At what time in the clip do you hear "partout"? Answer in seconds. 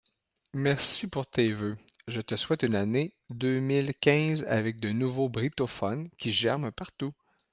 6.71-7.13